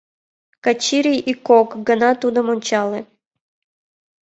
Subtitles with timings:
[0.63, 3.01] Качырий ик-кок гана тудым ончале.